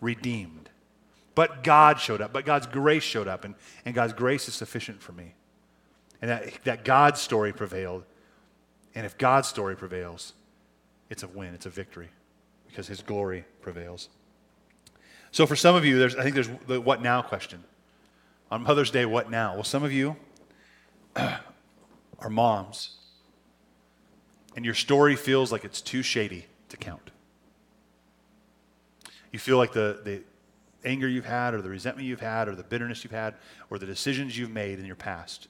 [0.00, 0.68] redeemed.
[1.34, 2.32] But God showed up.
[2.32, 3.44] But God's grace showed up.
[3.44, 5.34] And, and God's grace is sufficient for me.
[6.22, 8.04] And that, that God's story prevailed.
[8.94, 10.32] And if God's story prevails,
[11.10, 12.08] it's a win, it's a victory
[12.68, 14.08] because his glory prevails.
[15.32, 17.64] So for some of you, there's, I think there's the what now question.
[18.50, 19.54] On Mother's Day, what now?
[19.54, 20.16] Well, some of you
[21.16, 22.96] are moms,
[24.54, 27.10] and your story feels like it's too shady to count.
[29.32, 30.22] You feel like the, the
[30.84, 33.34] anger you've had, or the resentment you've had, or the bitterness you've had,
[33.70, 35.48] or the decisions you've made in your past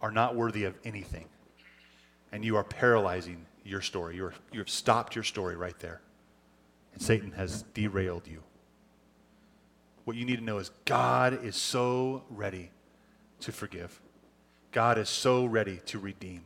[0.00, 1.26] are not worthy of anything.
[2.32, 4.16] And you are paralyzing your story.
[4.16, 6.00] You're, you have stopped your story right there.
[6.94, 8.42] And Satan has derailed you.
[10.04, 12.70] What you need to know is God is so ready
[13.40, 14.00] to forgive.
[14.72, 16.44] God is so ready to redeem.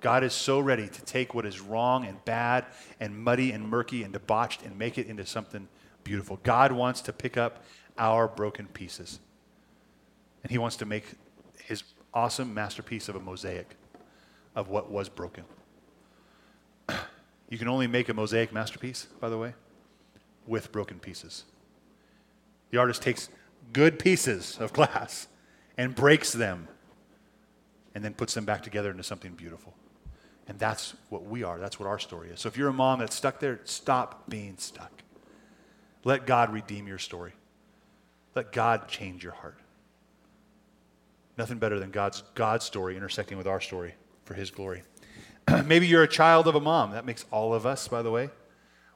[0.00, 2.66] God is so ready to take what is wrong and bad
[3.00, 5.68] and muddy and murky and debauched and make it into something
[6.04, 6.38] beautiful.
[6.42, 7.64] God wants to pick up
[7.96, 9.18] our broken pieces.
[10.42, 11.04] And He wants to make
[11.64, 11.82] His
[12.14, 13.76] awesome masterpiece of a mosaic
[14.54, 15.44] of what was broken.
[17.50, 19.54] You can only make a mosaic masterpiece, by the way,
[20.46, 21.44] with broken pieces.
[22.70, 23.30] The artist takes
[23.72, 25.28] good pieces of glass
[25.78, 26.68] and breaks them
[27.94, 29.72] and then puts them back together into something beautiful.
[30.46, 31.58] And that's what we are.
[31.58, 32.40] That's what our story is.
[32.40, 35.02] So if you're a mom that's stuck there, stop being stuck.
[36.04, 37.32] Let God redeem your story.
[38.34, 39.58] Let God change your heart.
[41.38, 44.82] Nothing better than God's, God's story intersecting with our story for His glory.
[45.64, 46.90] Maybe you're a child of a mom.
[46.90, 48.30] That makes all of us, by the way.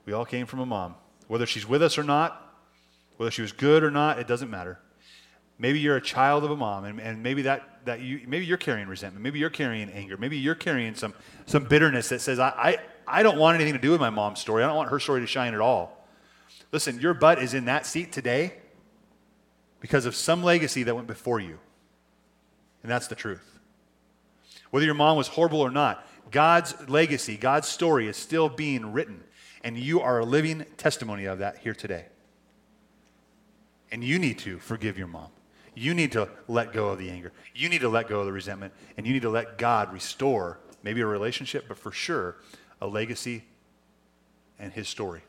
[0.05, 0.97] We all came from a mom.
[1.29, 2.59] Whether she's with us or not,
[3.17, 4.81] whether she was good or not, it doesn't matter.
[5.57, 8.57] Maybe you're a child of a mom, and, and maybe that, that you maybe you're
[8.57, 11.15] carrying resentment, maybe you're carrying anger, maybe you're carrying some
[11.47, 14.41] some bitterness that says, I, I, I don't want anything to do with my mom's
[14.41, 14.65] story.
[14.65, 16.09] I don't want her story to shine at all.
[16.73, 18.55] Listen, your butt is in that seat today
[19.79, 21.61] because of some legacy that went before you.
[22.83, 23.61] And that's the truth.
[24.71, 29.23] Whether your mom was horrible or not, God's legacy, God's story is still being written.
[29.63, 32.07] And you are a living testimony of that here today.
[33.93, 35.29] And you need to forgive your mom.
[35.75, 37.33] You need to let go of the anger.
[37.55, 38.73] You need to let go of the resentment.
[38.97, 42.37] And you need to let God restore maybe a relationship, but for sure,
[42.81, 43.45] a legacy
[44.59, 45.23] and his story.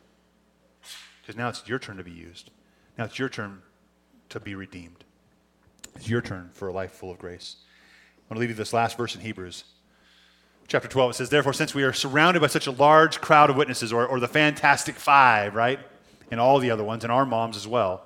[1.21, 2.49] Because now it's your turn to be used.
[2.97, 3.61] Now it's your turn
[4.29, 5.03] to be redeemed.
[5.95, 7.57] It's your turn for a life full of grace.
[8.17, 9.63] I want to leave you this last verse in Hebrews.
[10.67, 13.55] Chapter 12, it says, Therefore, since we are surrounded by such a large crowd of
[13.55, 15.79] witnesses, or, or the Fantastic Five, right?
[16.31, 18.03] And all the other ones, and our moms as well,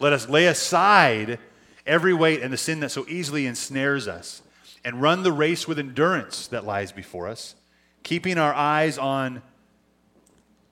[0.00, 1.38] let us lay aside
[1.86, 4.42] every weight and the sin that so easily ensnares us,
[4.84, 7.54] and run the race with endurance that lies before us,
[8.02, 9.42] keeping our eyes on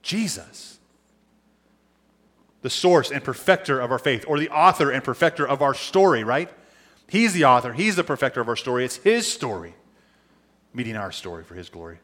[0.03, 0.80] Jesus,
[2.63, 6.25] the source and perfecter of our faith, or the author and perfecter of our story,
[6.25, 6.51] right?
[7.09, 8.85] He's the author, He's the perfecter of our story.
[8.85, 9.75] It's His story,
[10.73, 11.99] meeting our story for His glory.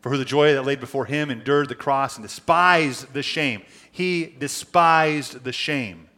[0.00, 3.62] For who the joy that laid before Him endured the cross and despised the shame.
[3.90, 6.08] He despised the shame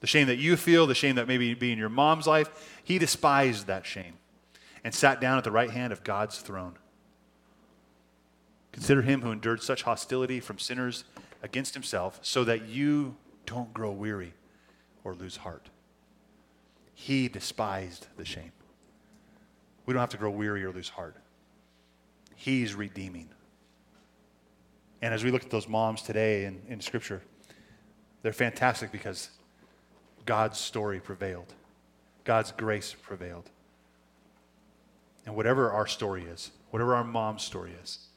[0.00, 2.98] the shame that you feel, the shame that maybe be in your mom's life, he
[2.98, 4.14] despised that shame
[4.84, 6.76] and sat down at the right hand of God's throne.
[8.72, 11.04] Consider him who endured such hostility from sinners
[11.42, 14.34] against himself, so that you don't grow weary
[15.04, 15.68] or lose heart.
[16.94, 18.52] He despised the shame.
[19.84, 21.16] We don't have to grow weary or lose heart.
[22.34, 23.28] He's redeeming.
[25.02, 27.22] And as we look at those moms today in, in Scripture,
[28.22, 29.30] they're fantastic because
[30.24, 31.54] God's story prevailed,
[32.24, 33.50] God's grace prevailed.
[35.24, 38.08] And whatever our story is, whatever our mom's story is,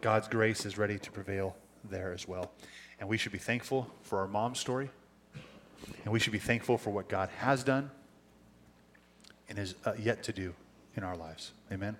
[0.00, 1.56] God's grace is ready to prevail
[1.90, 2.50] there as well.
[3.00, 4.90] And we should be thankful for our mom's story.
[6.04, 7.90] And we should be thankful for what God has done
[9.48, 10.54] and is uh, yet to do
[10.96, 11.52] in our lives.
[11.72, 11.96] Amen.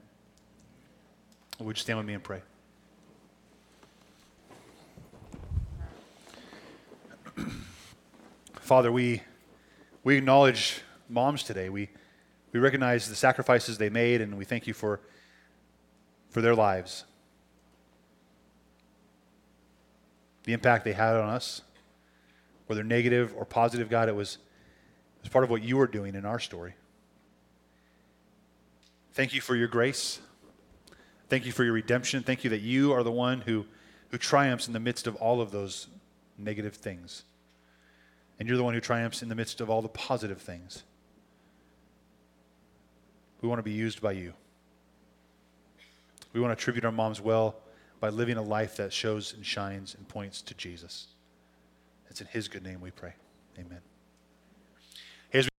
[1.58, 2.40] Would you stand with me and pray?
[8.54, 9.22] Father, we,
[10.02, 11.68] we acknowledge moms today.
[11.68, 11.90] We,
[12.52, 15.00] we recognize the sacrifices they made, and we thank you for,
[16.30, 17.04] for their lives,
[20.44, 21.62] the impact they had on us,
[22.66, 24.38] whether negative or positive, God, it was,
[25.18, 26.74] it was part of what you were doing in our story.
[29.12, 30.20] Thank you for your grace.
[31.28, 32.22] Thank you for your redemption.
[32.22, 33.64] Thank you that you are the one who,
[34.10, 35.88] who triumphs in the midst of all of those
[36.36, 37.22] negative things.
[38.38, 40.82] And you're the one who triumphs in the midst of all the positive things.
[43.40, 44.34] We want to be used by you.
[46.32, 47.54] We want to tribute our moms well
[48.04, 51.06] by living a life that shows and shines and points to Jesus.
[52.10, 53.14] It's in his good name we pray.
[53.58, 53.80] Amen.